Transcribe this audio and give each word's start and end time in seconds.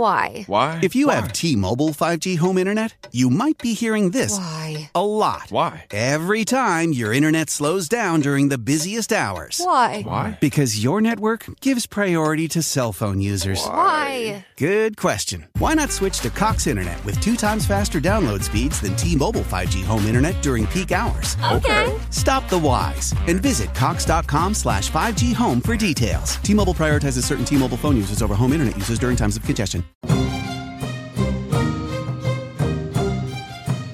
Why? 0.00 0.44
Why? 0.46 0.78
If 0.84 0.94
you 0.94 1.08
Why? 1.08 1.16
have 1.16 1.32
T 1.32 1.56
Mobile 1.56 1.88
5G 1.88 2.38
home 2.38 2.58
internet, 2.58 3.08
you 3.10 3.28
might 3.28 3.58
be 3.58 3.74
hearing 3.74 4.10
this 4.10 4.38
Why? 4.38 4.88
a 4.94 5.04
lot. 5.04 5.50
Why? 5.50 5.86
Every 5.90 6.44
time 6.44 6.92
your 6.92 7.12
internet 7.12 7.50
slows 7.50 7.88
down 7.88 8.20
during 8.20 8.50
the 8.50 8.56
busiest 8.58 9.12
hours. 9.12 9.60
Why? 9.62 10.02
Why? 10.02 10.38
Because 10.40 10.80
your 10.84 11.00
network 11.00 11.44
gives 11.60 11.86
priority 11.86 12.46
to 12.48 12.62
cell 12.62 12.92
phone 12.92 13.20
users. 13.20 13.58
Why? 13.66 14.46
Good 14.56 14.96
question. 14.96 15.48
Why 15.58 15.74
not 15.74 15.90
switch 15.90 16.20
to 16.20 16.30
Cox 16.30 16.68
Internet 16.68 17.04
with 17.04 17.18
two 17.18 17.34
times 17.34 17.66
faster 17.66 18.00
download 18.00 18.44
speeds 18.44 18.80
than 18.80 18.94
T 18.94 19.16
Mobile 19.16 19.40
5G 19.42 19.82
home 19.82 20.04
internet 20.06 20.40
during 20.40 20.68
peak 20.68 20.92
hours? 20.92 21.36
Okay. 21.50 21.92
Stop 22.10 22.48
the 22.48 22.58
whys 22.60 23.12
and 23.26 23.40
visit 23.42 23.74
Cox.com 23.74 24.54
slash 24.54 24.88
5G 24.92 25.34
home 25.34 25.60
for 25.60 25.76
details. 25.76 26.36
T 26.44 26.54
Mobile 26.54 26.74
prioritizes 26.74 27.24
certain 27.24 27.44
T 27.44 27.56
Mobile 27.58 27.76
phone 27.76 27.96
users 27.96 28.22
over 28.22 28.34
home 28.36 28.52
internet 28.52 28.76
users 28.76 29.00
during 29.00 29.16
times 29.16 29.36
of 29.36 29.42
congestion. 29.42 29.79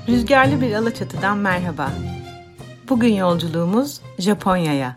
Rüzgarlı 0.09 0.61
bir 0.61 0.75
Alaçatı'dan 0.75 1.39
merhaba. 1.39 1.93
Bugün 2.89 3.15
yolculuğumuz 3.15 4.01
Japonya'ya. 4.19 4.97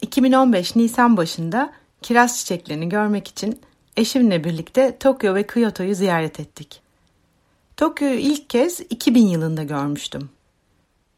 2015 0.00 0.76
Nisan 0.76 1.16
başında 1.16 1.72
kiraz 2.02 2.38
çiçeklerini 2.38 2.88
görmek 2.88 3.28
için 3.28 3.60
eşimle 3.96 4.44
birlikte 4.44 4.96
Tokyo 4.98 5.34
ve 5.34 5.46
Kyoto'yu 5.46 5.94
ziyaret 5.94 6.40
ettik. 6.40 6.80
Tokyo'yu 7.76 8.18
ilk 8.18 8.50
kez 8.50 8.80
2000 8.90 9.26
yılında 9.26 9.62
görmüştüm. 9.62 10.28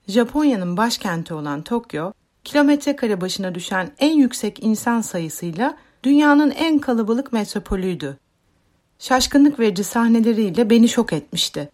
Japonya'nın 0.08 0.76
başkenti 0.76 1.34
olan 1.34 1.62
Tokyo, 1.62 2.12
kilometre 2.44 2.96
kare 2.96 3.20
başına 3.20 3.54
düşen 3.54 3.92
en 3.98 4.16
yüksek 4.16 4.62
insan 4.62 5.00
sayısıyla 5.00 5.78
dünyanın 6.04 6.50
en 6.50 6.78
kalabalık 6.78 7.32
metropolüydü. 7.32 8.18
Şaşkınlık 8.98 9.60
verici 9.60 9.84
sahneleriyle 9.84 10.70
beni 10.70 10.88
şok 10.88 11.12
etmişti. 11.12 11.70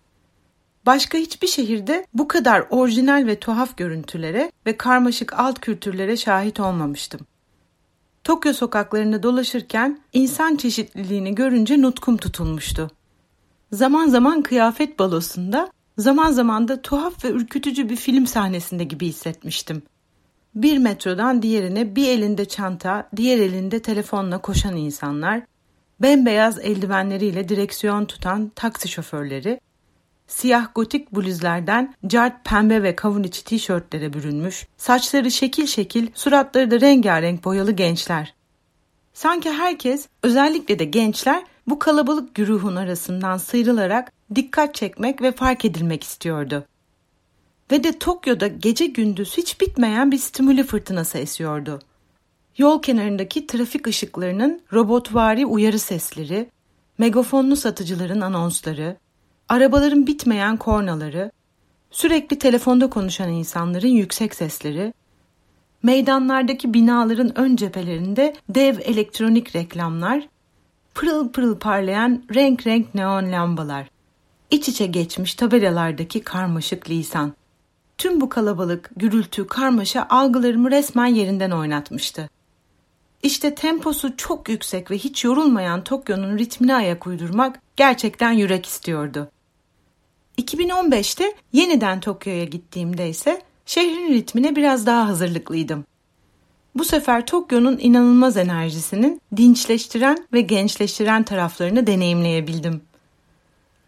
Başka 0.87 1.19
hiçbir 1.19 1.47
şehirde 1.47 2.07
bu 2.15 2.29
kadar 2.29 2.67
orijinal 2.71 3.27
ve 3.27 3.41
tuhaf 3.41 3.77
görüntülere 3.77 4.53
ve 4.67 4.77
karmaşık 4.77 5.39
alt 5.39 5.61
kültürlere 5.61 6.17
şahit 6.17 6.61
olmamıştım. 6.61 7.21
Tokyo 8.25 8.53
sokaklarında 8.53 9.23
dolaşırken 9.23 10.01
insan 10.13 10.57
çeşitliliğini 10.57 11.35
görünce 11.35 11.83
nutkum 11.83 12.17
tutulmuştu. 12.17 12.91
Zaman 13.73 14.09
zaman 14.09 14.43
kıyafet 14.43 14.99
balosunda, 14.99 15.71
zaman 15.99 16.31
zaman 16.31 16.69
da 16.69 16.83
tuhaf 16.83 17.25
ve 17.25 17.31
ürkütücü 17.31 17.89
bir 17.89 17.97
film 17.97 18.27
sahnesinde 18.27 18.85
gibi 18.85 19.07
hissetmiştim. 19.07 19.83
Bir 20.55 20.79
metrodan 20.79 21.43
diğerine 21.43 21.97
bir 21.97 22.09
elinde 22.09 22.45
çanta, 22.45 23.09
diğer 23.17 23.39
elinde 23.39 23.83
telefonla 23.83 24.39
koşan 24.39 24.77
insanlar, 24.77 25.43
bembeyaz 26.05 26.59
eldivenleriyle 26.59 27.49
direksiyon 27.49 28.05
tutan 28.05 28.53
taksi 28.55 28.89
şoförleri, 28.89 29.61
siyah 30.27 30.67
gotik 30.75 31.13
bluzlardan 31.13 31.95
cart 32.07 32.45
pembe 32.45 32.83
ve 32.83 32.97
kavun 32.97 33.23
içi 33.23 33.45
tişörtlere 33.45 34.13
bürünmüş, 34.13 34.67
saçları 34.77 35.31
şekil 35.31 35.67
şekil, 35.67 36.07
suratları 36.15 36.71
da 36.71 36.81
rengarenk 36.81 37.45
boyalı 37.45 37.73
gençler. 37.73 38.35
Sanki 39.15 39.51
herkes, 39.51 40.09
özellikle 40.23 40.79
de 40.79 40.85
gençler, 40.85 41.45
bu 41.67 41.79
kalabalık 41.79 42.35
güruhun 42.35 42.77
arasından 42.77 43.37
sıyrılarak 43.37 44.13
dikkat 44.35 44.75
çekmek 44.75 45.23
ve 45.23 45.33
fark 45.33 45.65
edilmek 45.65 46.03
istiyordu. 46.03 46.65
Ve 47.71 47.85
de 47.85 47.99
Tokyo'da 47.99 48.47
gece 48.47 48.87
gündüz 48.87 49.37
hiç 49.37 49.61
bitmeyen 49.61 50.13
bir 50.13 50.19
stimuli 50.19 50.65
fırtınası 50.65 51.19
esiyordu. 51.19 51.81
Yol 52.59 52.83
kenarındaki 52.83 53.47
trafik 53.47 53.87
ışıklarının 53.87 54.61
robotvari 54.73 55.47
uyarı 55.47 55.79
sesleri, 55.79 56.51
megafonlu 56.99 57.57
satıcıların 57.57 58.21
anonsları, 58.21 58.97
arabaların 59.49 60.07
bitmeyen 60.07 60.57
kornaları, 60.57 61.31
sürekli 61.91 62.39
telefonda 62.39 62.91
konuşan 62.91 63.33
insanların 63.33 63.89
yüksek 63.89 64.35
sesleri, 64.35 64.93
meydanlardaki 65.83 66.75
binaların 66.75 67.39
ön 67.39 67.57
cephelerinde 67.57 68.35
dev 68.49 68.79
elektronik 68.79 69.57
reklamlar, 69.57 70.29
pırıl 70.95 71.29
pırıl 71.29 71.59
parlayan 71.59 72.23
renk 72.35 72.67
renk 72.67 72.95
neon 72.95 73.33
lambalar, 73.33 73.89
iç 74.51 74.69
içe 74.69 74.87
geçmiş 74.87 75.35
tabelalardaki 75.35 76.21
karmaşık 76.21 76.91
lisan. 76.91 77.33
Tüm 77.99 78.21
bu 78.21 78.29
kalabalık, 78.29 78.91
gürültü, 78.97 79.47
karmaşa 79.47 80.07
algılarımı 80.11 80.71
resmen 80.71 81.07
yerinden 81.07 81.51
oynatmıştı. 81.51 82.29
İşte 83.25 83.55
temposu 83.55 84.17
çok 84.17 84.49
yüksek 84.49 84.91
ve 84.91 84.99
hiç 84.99 85.25
yorulmayan 85.25 85.85
Tokyo'nun 85.85 86.39
ritmine 86.39 86.75
ayak 86.75 87.07
uydurmak 87.07 87.61
gerçekten 87.77 88.33
yürek 88.33 88.67
istiyordu. 88.67 89.31
2015'te 90.39 91.35
yeniden 91.53 92.01
Tokyo'ya 92.01 92.45
gittiğimde 92.45 93.09
ise 93.09 93.43
şehrin 93.67 94.15
ritmine 94.15 94.57
biraz 94.57 94.87
daha 94.87 95.09
hazırlıklıydım. 95.09 95.85
Bu 96.75 96.85
sefer 96.85 97.27
Tokyo'nun 97.27 97.79
inanılmaz 97.79 98.37
enerjisinin 98.37 99.21
dinçleştiren 99.37 100.27
ve 100.33 100.41
gençleştiren 100.41 101.23
taraflarını 101.23 101.87
deneyimleyebildim. 101.87 102.83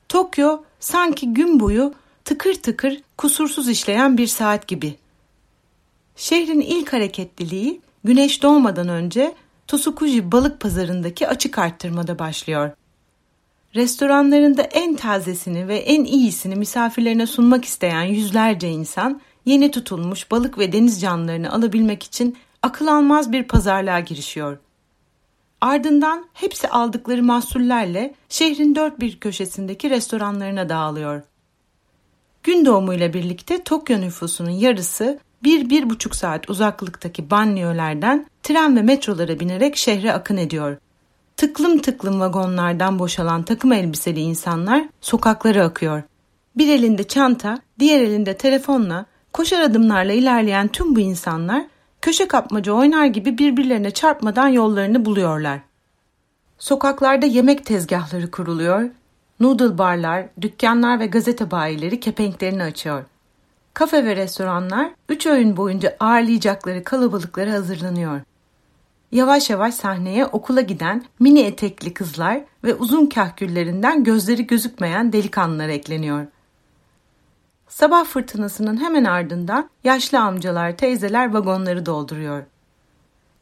Tokyo 0.09 0.63
sanki 0.81 1.35
gün 1.35 1.61
boyu 1.61 1.95
tıkır 2.25 2.55
tıkır 2.55 3.01
kusursuz 3.19 3.69
işleyen 3.69 4.19
bir 4.19 4.27
saat 4.27 4.69
gibi. 4.69 4.95
Şehrin 6.17 6.61
ilk 6.61 6.93
hareketliliği 6.93 7.81
güneş 8.07 8.43
doğmadan 8.43 8.89
önce 8.89 9.35
Tsukuji 9.67 10.33
balık 10.33 10.61
pazarındaki 10.61 11.29
açık 11.29 11.59
arttırmada 11.59 12.19
başlıyor. 12.19 12.71
Restoranlarında 13.75 14.63
en 14.63 14.97
tazesini 14.97 15.69
ve 15.69 15.77
en 15.77 16.05
iyisini 16.05 16.57
misafirlerine 16.57 17.27
sunmak 17.27 17.65
isteyen 17.65 18.03
yüzlerce 18.03 18.69
insan 18.69 19.21
yeni 19.45 19.71
tutulmuş 19.71 20.31
balık 20.31 20.59
ve 20.59 20.73
deniz 20.73 21.01
canlılarını 21.01 21.53
alabilmek 21.53 22.03
için 22.03 22.37
akıl 22.63 22.87
almaz 22.87 23.33
bir 23.33 23.43
pazarlığa 23.43 24.01
girişiyor. 24.01 24.59
Ardından 25.61 26.27
hepsi 26.35 26.69
aldıkları 26.69 27.23
mahsullerle 27.23 28.15
şehrin 28.29 28.75
dört 28.75 29.01
bir 29.01 29.21
köşesindeki 29.21 29.91
restoranlarına 29.91 30.69
dağılıyor. 30.69 31.23
Gün 32.43 32.67
doğumuyla 32.67 33.13
birlikte 33.13 33.65
Tokyo 33.65 34.01
nüfusunun 34.01 34.51
yarısı 34.51 35.19
bir 35.47 35.71
bir 35.71 35.91
buçuk 35.91 36.17
saat 36.17 36.51
uzaklıktaki 36.51 37.31
banliyölerden 37.31 38.27
tren 38.43 38.77
ve 38.77 38.83
metrolara 38.83 39.41
binerek 39.41 39.77
şehre 39.77 40.13
akın 40.13 40.37
ediyor. 40.37 40.77
Tıklım 41.37 41.79
tıklım 41.79 42.21
vagonlardan 42.21 42.99
boşalan 42.99 43.43
takım 43.43 43.73
elbiseli 43.73 44.21
insanlar 44.21 44.85
sokaklara 45.01 45.65
akıyor. 45.65 46.03
Bir 46.57 46.69
elinde 46.69 47.05
çanta, 47.05 47.59
diğer 47.79 48.01
elinde 48.01 48.37
telefonla, 48.37 49.07
koşar 49.33 49.61
adımlarla 49.61 50.13
ilerleyen 50.13 50.69
tüm 50.69 50.97
bu 50.97 51.01
insanlar 51.01 51.65
köşe 52.03 52.29
kapmaca 52.29 52.73
oynar 52.73 53.07
gibi 53.07 53.39
birbirlerine 53.39 53.91
çarpmadan 53.91 54.49
yollarını 54.49 55.05
buluyorlar. 55.05 55.61
Sokaklarda 56.59 57.27
yemek 57.27 57.67
tezgahları 57.67 58.31
kuruluyor, 58.31 58.91
noodle 59.41 59.79
barlar, 59.79 60.27
dükkanlar 60.41 61.01
ve 61.01 61.07
gazete 61.07 61.51
bayileri 61.51 62.01
kepenklerini 62.01 62.63
açıyor. 62.63 63.05
Kafe 63.77 64.05
ve 64.05 64.17
restoranlar 64.17 64.91
üç 65.09 65.27
öğün 65.27 65.57
boyunca 65.57 65.97
ağırlayacakları 66.01 66.85
kalabalıklara 66.85 67.53
hazırlanıyor. 67.53 68.21
Yavaş 69.13 69.51
yavaş 69.51 69.75
sahneye 69.75 70.27
okula 70.27 70.61
giden 70.61 71.05
mini 71.21 71.41
etekli 71.41 71.95
kızlar 71.95 72.41
ve 72.65 72.75
uzun 72.75 73.07
kahküllerinden 73.07 74.05
gözleri 74.05 74.47
gözükmeyen 74.47 75.13
delikanlılar 75.13 75.69
ekleniyor. 75.69 76.27
Sabah 77.69 78.05
fırtınasının 78.05 78.81
hemen 78.81 79.05
ardından 79.05 79.71
yaşlı 79.85 80.21
amcalar, 80.21 80.77
teyzeler 80.77 81.33
vagonları 81.33 81.87
dolduruyor. 81.87 82.45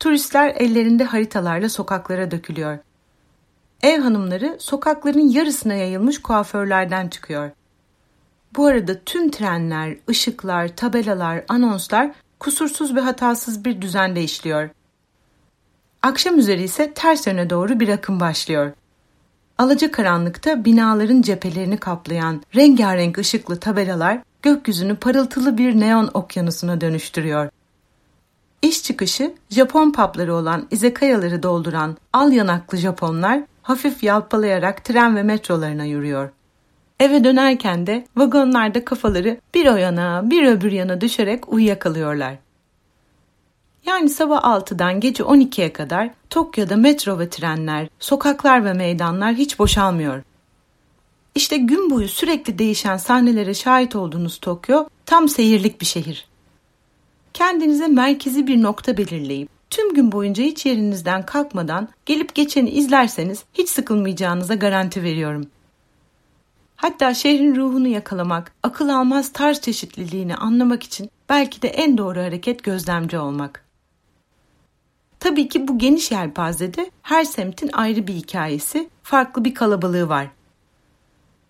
Turistler 0.01 0.55
ellerinde 0.57 1.05
haritalarla 1.05 1.69
sokaklara 1.69 2.31
dökülüyor. 2.31 2.79
Ev 3.83 4.01
hanımları 4.01 4.57
sokakların 4.61 5.29
yarısına 5.29 5.75
yayılmış 5.75 6.23
kuaförlerden 6.23 7.09
çıkıyor. 7.09 7.51
Bu 8.57 8.67
arada 8.67 9.01
tüm 9.05 9.31
trenler, 9.31 9.97
ışıklar, 10.11 10.77
tabelalar, 10.77 11.45
anonslar 11.49 12.11
kusursuz 12.41 12.95
ve 12.95 13.01
hatasız 13.01 13.65
bir 13.65 13.83
düzende 13.83 14.23
işliyor. 14.23 14.71
Akşam 16.03 16.39
üzeri 16.39 16.63
ise 16.63 16.93
ters 16.95 17.27
yöne 17.27 17.51
doğru 17.51 17.81
bir 17.81 17.89
akım 17.89 18.21
başlıyor. 18.21 18.73
Alaca 19.59 19.91
karanlıkta 19.91 20.65
binaların 20.65 21.23
cephelerini 21.23 21.77
kaplayan 21.77 22.43
rengarenk 22.55 23.19
ışıklı 23.19 23.61
tabelalar 23.61 24.19
gökyüzünü 24.43 24.97
parıltılı 24.97 25.59
bir 25.59 25.81
neon 25.81 26.11
okyanusuna 26.15 26.81
dönüştürüyor. 26.81 27.49
İş 28.63 28.83
çıkışı 28.83 29.35
Japon 29.51 29.91
papları 29.91 30.35
olan 30.35 30.67
izekayaları 30.71 31.43
dolduran 31.43 31.97
al 32.13 32.33
yanaklı 32.33 32.79
Japonlar 32.79 33.43
hafif 33.63 34.03
yalpalayarak 34.03 34.85
tren 34.85 35.17
ve 35.17 35.23
metrolarına 35.23 35.85
yürüyor. 35.85 36.31
Eve 37.05 37.25
dönerken 37.25 37.87
de 37.87 38.05
vagonlarda 38.17 38.85
kafaları 38.85 39.41
bir 39.55 39.67
o 39.67 39.77
yana 39.77 40.31
bir 40.31 40.47
öbür 40.47 40.73
yana 40.73 41.01
düşerek 41.01 41.49
uyuyakalıyorlar. 41.49 42.35
Yani 43.87 44.09
sabah 44.11 44.43
6'dan 44.43 45.01
gece 45.01 45.23
12'ye 45.23 45.73
kadar 45.73 46.11
Tokyo'da 46.31 46.77
metro 46.77 47.19
ve 47.19 47.29
trenler, 47.31 47.89
sokaklar 47.99 48.65
ve 48.65 48.73
meydanlar 48.73 49.35
hiç 49.35 49.59
boşalmıyor. 49.59 50.23
İşte 51.35 51.57
gün 51.57 51.91
boyu 51.91 52.09
sürekli 52.09 52.59
değişen 52.59 52.97
sahnelere 52.97 53.55
şahit 53.55 53.97
olduğunuz 53.97 54.39
Tokyo 54.39 54.87
tam 55.07 55.29
seyirlik 55.29 55.81
bir 55.81 55.87
şehir. 55.87 56.29
Kendinize 57.35 57.89
merkezi 57.89 58.47
bir 58.47 58.63
nokta 58.63 58.97
belirleyip 58.97 59.49
tüm 59.71 59.95
gün 59.95 60.13
boyunca 60.13 60.45
hiç 60.45 60.67
yerinizden 60.67 61.27
kalkmadan 61.27 61.89
gelip 62.07 62.35
geçeni 62.35 62.71
izlerseniz 62.71 63.45
hiç 63.55 63.69
sıkılmayacağınıza 63.69 64.55
garanti 64.55 65.03
veriyorum. 65.03 65.47
Hatta 66.77 67.15
şehrin 67.15 67.57
ruhunu 67.57 67.89
yakalamak, 67.89 68.53
akıl 68.63 68.89
almaz 68.89 69.33
tarz 69.33 69.61
çeşitliliğini 69.61 70.37
anlamak 70.37 70.83
için 70.83 71.11
belki 71.29 71.63
de 71.63 71.69
en 71.69 71.99
doğru 71.99 72.21
hareket 72.21 72.65
gözlemci 72.65 73.19
olmak. 73.19 73.65
Tabii 75.21 75.49
ki 75.49 75.69
bu 75.69 75.79
geniş 75.79 76.11
yelpazede 76.11 76.91
her 77.03 77.25
semtin 77.25 77.71
ayrı 77.73 78.07
bir 78.07 78.15
hikayesi, 78.15 78.89
farklı 79.03 79.45
bir 79.45 79.55
kalabalığı 79.55 80.09
var. 80.09 80.29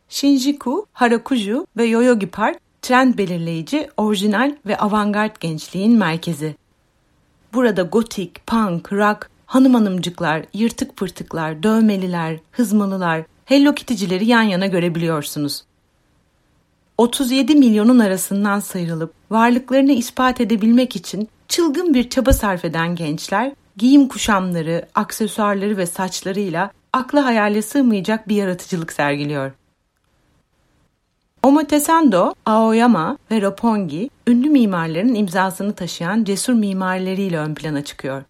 Shinjuku, 0.09 0.87
Harajuku 0.93 1.67
ve 1.77 1.85
Yoyogi 1.85 2.27
Park 2.27 2.59
trend 2.83 3.19
belirleyici, 3.19 3.89
orijinal 3.97 4.57
ve 4.67 4.79
avantgard 4.79 5.37
gençliğin 5.41 5.97
merkezi. 5.97 6.57
Burada 7.53 7.83
gotik, 7.83 8.47
punk, 8.47 8.93
rock, 8.93 9.31
hanım 9.47 9.75
hanımcıklar, 9.75 10.45
yırtık 10.55 10.97
pırtıklar, 10.97 11.63
dövmeliler, 11.63 12.39
hızmalılar, 12.53 13.25
Hello 13.45 13.75
Kitty'cileri 13.75 14.27
yan 14.27 14.43
yana 14.43 14.67
görebiliyorsunuz. 14.67 15.65
37 16.99 17.55
milyonun 17.55 17.99
arasından 17.99 18.61
sıyrılıp 18.61 19.13
varlıklarını 19.31 19.93
ispat 19.93 20.41
edebilmek 20.41 20.97
için 20.97 21.29
çılgın 21.49 21.95
bir 21.95 22.11
çaba 22.11 22.33
sarf 22.33 22.65
eden 22.65 22.97
gençler, 22.97 23.53
giyim 23.77 24.09
kuşamları, 24.09 24.89
aksesuarları 24.95 25.77
ve 25.77 25.87
saçlarıyla 25.87 26.71
akla 26.93 27.25
hayale 27.25 27.63
sığmayacak 27.63 28.29
bir 28.29 28.37
yaratıcılık 28.37 28.93
sergiliyor. 28.93 29.53
Omotesando, 31.43 32.35
Aoyama 32.47 33.19
ve 33.31 33.43
Roppongi 33.43 34.11
ünlü 34.27 34.51
mimarların 34.51 35.15
imzasını 35.15 35.75
taşıyan 35.75 36.25
cesur 36.25 36.53
mimarileriyle 36.53 37.39
ön 37.39 37.55
plana 37.55 37.85
çıkıyor 37.85 38.23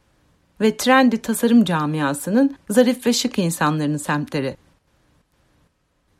ve 0.60 0.76
trendy 0.76 1.16
tasarım 1.16 1.64
camiasının 1.64 2.56
zarif 2.70 3.06
ve 3.06 3.12
şık 3.12 3.38
insanların 3.38 3.96
semtleri. 3.96 4.63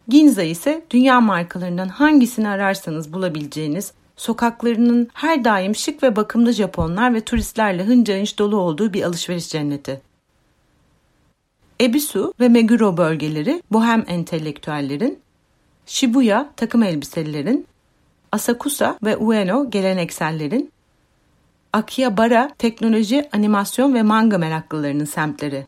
Ginza 0.09 0.43
ise 0.43 0.85
dünya 0.91 1.21
markalarından 1.21 1.89
hangisini 1.89 2.49
ararsanız 2.49 3.13
bulabileceğiniz, 3.13 3.93
sokaklarının 4.17 5.09
her 5.15 5.45
daim 5.45 5.77
şık 5.77 6.03
ve 6.03 6.17
bakımlı 6.17 6.53
Japonlar 6.53 7.15
ve 7.15 7.21
turistlerle 7.21 7.85
hınca 7.85 8.19
hınç 8.19 8.39
dolu 8.39 8.57
olduğu 8.57 8.93
bir 8.93 9.03
alışveriş 9.03 9.49
cenneti. 9.49 10.01
Ebisu 11.81 12.35
ve 12.41 12.49
Meguro 12.49 12.97
bölgeleri 12.97 13.63
bohem 13.73 14.05
entelektüellerin, 14.09 15.19
Shibuya 15.87 16.51
takım 16.57 16.83
elbiselilerin, 16.83 17.67
Asakusa 18.33 18.99
ve 19.05 19.17
Ueno 19.17 19.71
geleneksellerin, 19.71 20.73
Akihabara 21.73 22.51
teknoloji, 22.59 23.29
animasyon 23.33 23.95
ve 23.95 24.03
manga 24.03 24.39
meraklılarının 24.39 25.05
semtleri. 25.05 25.67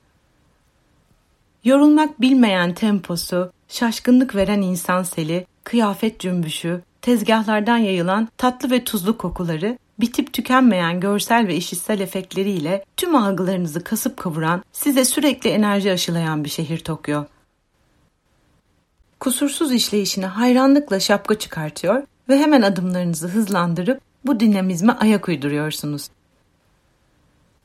Yorulmak 1.65 2.21
bilmeyen 2.21 2.75
temposu, 2.75 3.53
şaşkınlık 3.69 4.35
veren 4.35 4.63
insan 4.63 5.03
seli, 5.03 5.47
kıyafet 5.65 6.21
cümbüşü, 6.21 6.83
tezgahlardan 7.03 7.79
yayılan 7.79 8.29
tatlı 8.37 8.71
ve 8.71 8.85
tuzlu 8.85 9.19
kokuları, 9.19 9.79
bitip 10.01 10.33
tükenmeyen 10.33 11.01
görsel 11.01 11.47
ve 11.47 11.57
işitsel 11.57 12.01
efektleriyle 12.01 12.85
tüm 12.97 13.17
algılarınızı 13.17 13.85
kasıp 13.85 14.17
kavuran, 14.17 14.65
size 14.73 15.05
sürekli 15.05 15.51
enerji 15.51 15.93
aşılayan 15.93 16.45
bir 16.45 16.49
şehir 16.49 16.79
Tokyo. 16.79 17.25
Kusursuz 19.21 19.73
işleyişine 19.73 20.27
hayranlıkla 20.27 21.01
şapka 21.01 21.39
çıkartıyor 21.39 22.03
ve 22.29 22.39
hemen 22.39 22.63
adımlarınızı 22.63 23.29
hızlandırıp 23.29 24.01
bu 24.27 24.41
dinamizme 24.41 24.93
ayak 24.93 25.29
uyduruyorsunuz. 25.29 26.09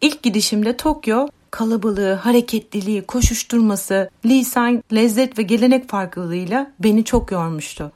İlk 0.01 0.23
gidişimde 0.23 0.77
Tokyo 0.77 1.27
kalabalığı, 1.51 2.13
hareketliliği, 2.13 3.01
koşuşturması, 3.01 4.09
lisan, 4.25 4.83
lezzet 4.93 5.39
ve 5.39 5.41
gelenek 5.43 5.89
farklılığıyla 5.89 6.71
beni 6.79 7.05
çok 7.05 7.31
yormuştu. 7.31 7.91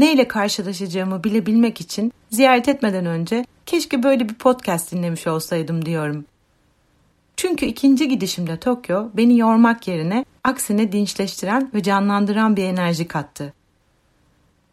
Neyle 0.00 0.28
karşılaşacağımı 0.28 1.24
bilebilmek 1.24 1.80
için 1.80 2.12
ziyaret 2.30 2.68
etmeden 2.68 3.06
önce 3.06 3.44
keşke 3.66 4.02
böyle 4.02 4.28
bir 4.28 4.34
podcast 4.34 4.92
dinlemiş 4.92 5.26
olsaydım 5.26 5.84
diyorum. 5.84 6.24
Çünkü 7.36 7.66
ikinci 7.66 8.08
gidişimde 8.08 8.56
Tokyo 8.56 9.08
beni 9.14 9.38
yormak 9.38 9.88
yerine 9.88 10.24
aksine 10.44 10.92
dinçleştiren 10.92 11.70
ve 11.74 11.82
canlandıran 11.82 12.56
bir 12.56 12.64
enerji 12.64 13.08
kattı. 13.08 13.52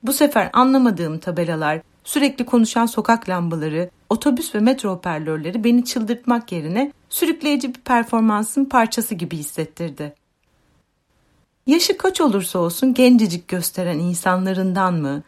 Bu 0.04 0.14
sefer 0.14 0.50
anlamadığım 0.54 1.20
tabelalar, 1.20 1.82
sürekli 2.04 2.46
konuşan 2.46 2.86
sokak 2.86 3.30
lambaları, 3.30 3.90
otobüs 4.10 4.56
ve 4.56 4.60
metro 4.60 4.92
hoparlörleri 4.92 5.64
beni 5.64 5.86
çıldırtmak 5.86 6.52
yerine 6.52 6.92
sürükleyici 7.10 7.76
bir 7.76 7.80
performansın 7.80 8.66
parçası 8.66 9.16
gibi 9.16 9.38
hissettirdi. 9.38 10.16
Yaşı 11.68 11.98
kaç 11.98 12.22
olursa 12.22 12.60
olsun 12.60 12.94
gencecik 12.94 13.48
gösteren 13.48 14.00
insanlarından 14.00 14.94
mı, 14.94 15.24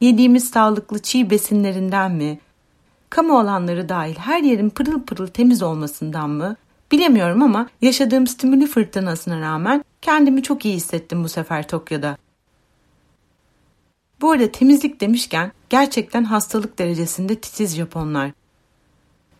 yediğimiz 0.00 0.50
sağlıklı 0.50 0.98
çiğ 0.98 1.30
besinlerinden 1.30 2.12
mi, 2.12 2.38
kamu 3.10 3.38
alanları 3.38 3.88
dahil 3.88 4.14
her 4.14 4.42
yerin 4.42 4.70
pırıl 4.70 5.02
pırıl 5.02 5.26
temiz 5.26 5.62
olmasından 5.62 6.30
mı 6.30 6.56
bilemiyorum 6.92 7.42
ama 7.42 7.68
yaşadığım 7.82 8.26
stimüli 8.26 8.66
fırtınasına 8.66 9.40
rağmen 9.40 9.84
kendimi 10.02 10.42
çok 10.42 10.64
iyi 10.64 10.74
hissettim 10.74 11.24
bu 11.24 11.28
sefer 11.28 11.68
Tokyo'da. 11.68 12.16
Bu 14.20 14.30
arada 14.30 14.52
temizlik 14.52 15.00
demişken 15.00 15.52
gerçekten 15.70 16.24
hastalık 16.24 16.78
derecesinde 16.78 17.34
titiz 17.34 17.76
Japonlar. 17.76 18.30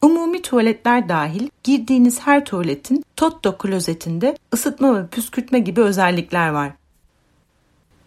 Umumi 0.07 0.43
tuvaletler 0.43 1.09
dahil 1.09 1.49
girdiğiniz 1.63 2.21
her 2.21 2.45
tuvaletin 2.45 3.05
Totto 3.17 3.59
klozetinde 3.59 4.37
ısıtma 4.55 4.99
ve 4.99 5.07
püskürtme 5.07 5.59
gibi 5.59 5.81
özellikler 5.81 6.49
var. 6.49 6.73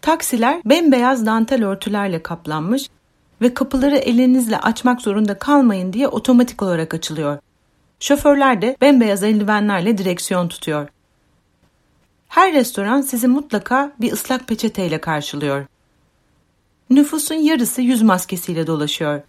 Taksiler 0.00 0.60
bembeyaz 0.64 1.26
dantel 1.26 1.64
örtülerle 1.64 2.22
kaplanmış 2.22 2.88
ve 3.40 3.54
kapıları 3.54 3.96
elinizle 3.96 4.58
açmak 4.58 5.00
zorunda 5.00 5.38
kalmayın 5.38 5.92
diye 5.92 6.08
otomatik 6.08 6.62
olarak 6.62 6.94
açılıyor. 6.94 7.38
Şoförler 8.00 8.62
de 8.62 8.76
bembeyaz 8.80 9.22
eldivenlerle 9.22 9.98
direksiyon 9.98 10.48
tutuyor. 10.48 10.88
Her 12.28 12.52
restoran 12.52 13.00
sizi 13.00 13.28
mutlaka 13.28 13.92
bir 14.00 14.12
ıslak 14.12 14.48
peçeteyle 14.48 15.00
karşılıyor 15.00 15.66
nüfusun 16.90 17.34
yarısı 17.34 17.82
yüz 17.82 18.02
maskesiyle 18.02 18.66
dolaşıyor. 18.66 19.20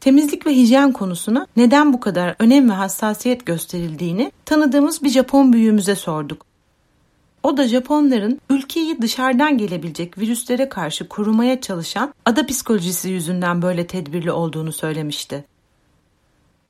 Temizlik 0.00 0.46
ve 0.46 0.50
hijyen 0.50 0.92
konusuna 0.92 1.46
neden 1.56 1.92
bu 1.92 2.00
kadar 2.00 2.36
önem 2.38 2.70
ve 2.70 2.72
hassasiyet 2.72 3.46
gösterildiğini 3.46 4.32
tanıdığımız 4.44 5.02
bir 5.02 5.08
Japon 5.08 5.52
büyüğümüze 5.52 5.94
sorduk. 5.94 6.46
O 7.42 7.56
da 7.56 7.68
Japonların 7.68 8.40
ülkeyi 8.50 9.02
dışarıdan 9.02 9.58
gelebilecek 9.58 10.18
virüslere 10.18 10.68
karşı 10.68 11.08
korumaya 11.08 11.60
çalışan 11.60 12.14
ada 12.24 12.46
psikolojisi 12.46 13.10
yüzünden 13.10 13.62
böyle 13.62 13.86
tedbirli 13.86 14.32
olduğunu 14.32 14.72
söylemişti. 14.72 15.44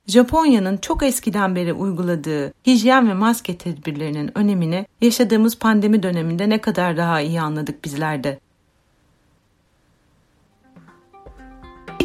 Japonya'nın 0.07 0.77
çok 0.77 1.03
eskiden 1.03 1.55
beri 1.55 1.73
uyguladığı 1.73 2.53
hijyen 2.67 3.09
ve 3.09 3.13
maske 3.13 3.57
tedbirlerinin 3.57 4.37
önemini 4.37 4.85
yaşadığımız 5.01 5.57
pandemi 5.57 6.03
döneminde 6.03 6.49
ne 6.49 6.57
kadar 6.61 6.97
daha 6.97 7.21
iyi 7.21 7.41
anladık 7.41 7.85
bizler 7.85 8.23
de. 8.23 8.39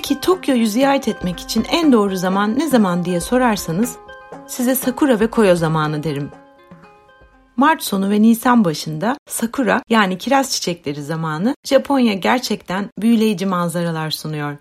Peki 0.09 0.21
Tokyo'yu 0.21 0.67
ziyaret 0.67 1.09
etmek 1.09 1.41
için 1.41 1.67
en 1.71 1.93
doğru 1.93 2.17
zaman 2.17 2.59
ne 2.59 2.69
zaman 2.69 3.05
diye 3.05 3.21
sorarsanız 3.21 3.97
size 4.47 4.75
Sakura 4.75 5.21
ve 5.21 5.27
Koyo 5.31 5.57
zamanı 5.57 6.03
derim. 6.03 6.31
Mart 7.57 7.83
sonu 7.83 8.11
ve 8.11 8.23
Nisan 8.23 8.65
başında 8.65 9.17
Sakura 9.29 9.83
yani 9.89 10.19
kiraz 10.19 10.51
çiçekleri 10.53 11.03
zamanı 11.03 11.55
Japonya 11.65 12.15
gerçekten 12.15 12.91
büyüleyici 12.99 13.47
manzaralar 13.47 14.11
sunuyor. 14.11 14.57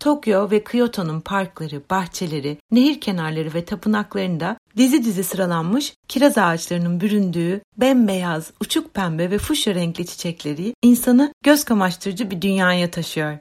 Tokyo 0.00 0.50
ve 0.50 0.64
Kyoto'nun 0.64 1.20
parkları, 1.20 1.82
bahçeleri, 1.90 2.58
nehir 2.70 3.00
kenarları 3.00 3.54
ve 3.54 3.64
tapınaklarında 3.64 4.56
dizi 4.76 5.04
dizi 5.04 5.24
sıralanmış 5.24 5.94
kiraz 6.08 6.38
ağaçlarının 6.38 7.00
büründüğü 7.00 7.60
bembeyaz, 7.76 8.50
uçuk 8.60 8.94
pembe 8.94 9.30
ve 9.30 9.38
fuşya 9.38 9.74
renkli 9.74 10.06
çiçekleri 10.06 10.74
insanı 10.82 11.32
göz 11.44 11.64
kamaştırıcı 11.64 12.30
bir 12.30 12.42
dünyaya 12.42 12.90
taşıyor. 12.90 13.38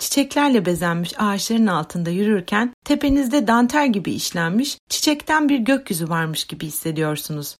Çiçeklerle 0.00 0.66
bezenmiş 0.66 1.14
ağaçların 1.18 1.66
altında 1.66 2.10
yürürken 2.10 2.74
tepenizde 2.84 3.46
dantel 3.46 3.92
gibi 3.92 4.12
işlenmiş 4.12 4.78
çiçekten 4.88 5.48
bir 5.48 5.58
gökyüzü 5.58 6.08
varmış 6.08 6.44
gibi 6.44 6.66
hissediyorsunuz. 6.66 7.56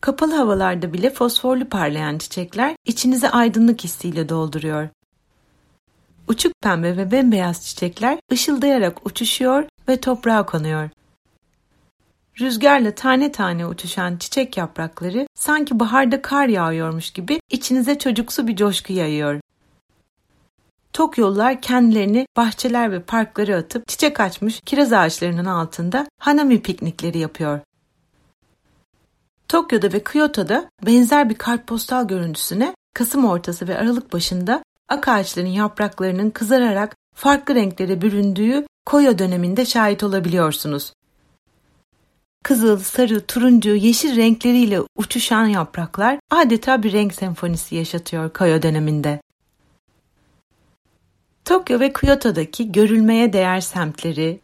Kapalı 0.00 0.34
havalarda 0.34 0.92
bile 0.92 1.10
fosforlu 1.10 1.68
parlayan 1.68 2.18
çiçekler 2.18 2.76
içinizi 2.86 3.28
aydınlık 3.28 3.84
hissiyle 3.84 4.28
dolduruyor. 4.28 4.88
uçuk 6.28 6.52
pembe 6.62 6.96
ve 6.96 7.10
bembeyaz 7.10 7.66
çiçekler 7.66 8.18
ışıldayarak 8.32 9.06
uçuşuyor 9.06 9.64
ve 9.88 10.00
toprağa 10.00 10.46
konuyor. 10.46 10.90
Rüzgarla 12.40 12.94
tane 12.94 13.32
tane 13.32 13.66
uçuşan 13.66 14.16
çiçek 14.16 14.56
yaprakları 14.56 15.26
sanki 15.34 15.80
baharda 15.80 16.22
kar 16.22 16.46
yağıyormuş 16.46 17.10
gibi 17.10 17.40
içinize 17.50 17.98
çocuksu 17.98 18.46
bir 18.46 18.56
coşku 18.56 18.92
yayıyor. 18.92 19.43
Tokyo'lular 20.94 21.60
kendilerini 21.60 22.26
bahçeler 22.36 22.92
ve 22.92 23.02
parklara 23.02 23.56
atıp 23.56 23.88
çiçek 23.88 24.20
açmış 24.20 24.60
kiraz 24.64 24.92
ağaçlarının 24.92 25.44
altında 25.44 26.06
hanami 26.18 26.62
piknikleri 26.62 27.18
yapıyor. 27.18 27.60
Tokyo'da 29.48 29.92
ve 29.92 30.04
Kyoto'da 30.04 30.70
benzer 30.86 31.30
bir 31.30 31.34
kartpostal 31.34 32.08
görüntüsüne 32.08 32.74
Kasım 32.94 33.24
ortası 33.24 33.68
ve 33.68 33.78
Aralık 33.78 34.12
başında 34.12 34.62
ak 34.88 35.08
ağaçların 35.08 35.46
yapraklarının 35.46 36.30
kızararak 36.30 36.96
farklı 37.14 37.54
renklere 37.54 38.02
büründüğü 38.02 38.66
Koyo 38.86 39.18
döneminde 39.18 39.66
şahit 39.66 40.02
olabiliyorsunuz. 40.02 40.92
Kızıl, 42.42 42.78
sarı, 42.78 43.20
turuncu, 43.20 43.74
yeşil 43.74 44.16
renkleriyle 44.16 44.80
uçuşan 44.96 45.46
yapraklar 45.46 46.18
adeta 46.30 46.82
bir 46.82 46.92
renk 46.92 47.14
senfonisi 47.14 47.74
yaşatıyor 47.76 48.32
Koyo 48.32 48.62
döneminde. 48.62 49.20
Tokyo 51.44 51.80
ve 51.80 51.92
Kyoto'daki 51.92 52.72
görülmeye 52.72 53.32
değer 53.32 53.60
semtleri, 53.60 54.40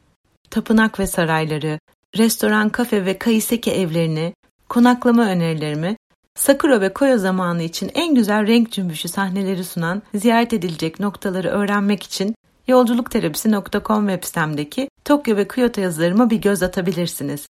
tapınak 0.50 0.98
ve 0.98 1.06
sarayları, 1.06 1.78
restoran, 2.16 2.68
kafe 2.68 3.04
ve 3.04 3.18
kaiseki 3.18 3.70
evlerini, 3.72 4.34
konaklama 4.68 5.26
önerilerimi, 5.26 5.96
Sakura 6.34 6.80
ve 6.80 6.92
Koyo 6.92 7.18
zamanı 7.18 7.62
için 7.62 7.90
en 7.94 8.14
güzel 8.14 8.46
renk 8.46 8.72
cümbüşü 8.72 9.08
sahneleri 9.08 9.64
sunan 9.64 10.02
ziyaret 10.14 10.52
edilecek 10.52 11.00
noktaları 11.00 11.48
öğrenmek 11.48 12.02
için 12.02 12.34
yolculukterapisi.com 12.68 14.08
web 14.08 14.24
sitemdeki 14.24 14.88
Tokyo 15.04 15.36
ve 15.36 15.48
Kyoto 15.48 15.80
yazılarıma 15.80 16.30
bir 16.30 16.36
göz 16.36 16.62
atabilirsiniz. 16.62 17.48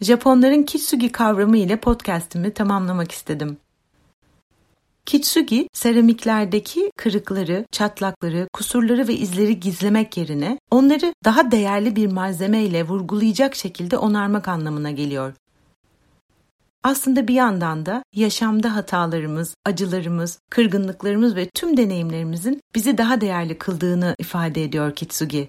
Japonların 0.00 0.62
kitsugi 0.62 1.12
kavramı 1.12 1.56
ile 1.56 1.76
podcast'imi 1.76 2.54
tamamlamak 2.54 3.12
istedim. 3.12 3.56
Kitsugi, 5.10 5.68
seramiklerdeki 5.72 6.90
kırıkları, 6.96 7.66
çatlakları, 7.72 8.48
kusurları 8.52 9.08
ve 9.08 9.14
izleri 9.14 9.60
gizlemek 9.60 10.16
yerine 10.16 10.58
onları 10.70 11.14
daha 11.24 11.50
değerli 11.50 11.96
bir 11.96 12.06
malzeme 12.06 12.62
ile 12.62 12.82
vurgulayacak 12.82 13.54
şekilde 13.54 13.96
onarmak 13.96 14.48
anlamına 14.48 14.90
geliyor. 14.90 15.32
Aslında 16.82 17.28
bir 17.28 17.34
yandan 17.34 17.86
da 17.86 18.02
yaşamda 18.14 18.76
hatalarımız, 18.76 19.54
acılarımız, 19.64 20.38
kırgınlıklarımız 20.50 21.36
ve 21.36 21.48
tüm 21.54 21.76
deneyimlerimizin 21.76 22.60
bizi 22.74 22.98
daha 22.98 23.20
değerli 23.20 23.58
kıldığını 23.58 24.14
ifade 24.18 24.64
ediyor 24.64 24.94
Kitsugi. 24.94 25.48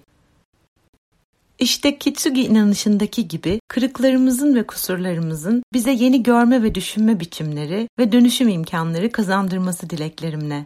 İşte 1.61 1.97
Kitsugi 1.97 2.41
inanışındaki 2.45 3.27
gibi 3.27 3.59
kırıklarımızın 3.67 4.55
ve 4.55 4.67
kusurlarımızın 4.67 5.63
bize 5.73 5.91
yeni 5.91 6.23
görme 6.23 6.63
ve 6.63 6.75
düşünme 6.75 7.19
biçimleri 7.19 7.87
ve 7.99 8.11
dönüşüm 8.11 8.47
imkanları 8.47 9.11
kazandırması 9.11 9.89
dileklerimle. 9.89 10.65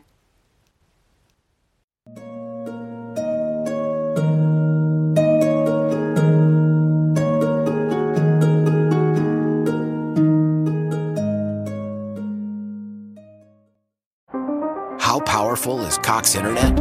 How 14.99 15.25
powerful 15.25 15.87
is 15.87 15.99
Cox 16.07 16.35
Internet? 16.35 16.79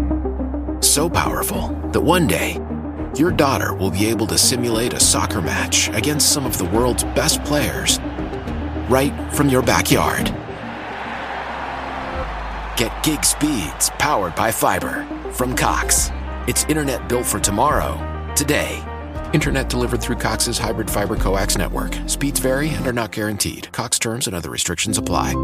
So 0.85 1.09
powerful 1.09 1.68
that 1.92 2.02
one 2.02 2.28
day 2.28 2.74
your 3.18 3.30
daughter 3.30 3.75
will 3.75 3.90
be 3.90 4.06
able 4.06 4.26
to 4.26 4.38
simulate 4.38 4.92
a 4.92 5.00
soccer 5.00 5.40
match 5.40 5.88
against 5.90 6.33
some 6.33 6.47
of 6.47 6.59
the 6.59 6.64
world's 6.66 7.04
best 7.04 7.42
players 7.44 7.99
right 8.88 9.12
from 9.33 9.49
your 9.49 9.62
backyard. 9.62 10.26
Get 12.76 13.04
gig 13.04 13.25
speeds 13.25 13.90
powered 13.99 14.35
by 14.35 14.50
fiber 14.50 15.06
from 15.33 15.54
Cox. 15.54 16.11
It's 16.49 16.64
internet 16.64 17.09
built 17.09 17.26
for 17.26 17.38
tomorrow, 17.38 17.97
today. 18.35 18.83
Internet 19.33 19.68
delivered 19.68 20.00
through 20.00 20.16
Cox's 20.16 20.59
hybrid 20.59 20.90
fiber 20.90 21.16
coax 21.16 21.56
network. 21.56 21.94
Speeds 22.06 22.40
vary 22.40 22.68
and 22.71 22.87
are 22.87 22.92
not 22.92 23.12
guaranteed. 23.12 23.71
Cox 23.73 23.99
terms 23.99 24.26
and 24.26 24.35
other 24.35 24.50
restrictions 24.50 24.99
apply. 24.99 25.35